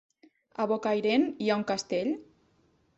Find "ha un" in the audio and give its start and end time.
1.53-1.69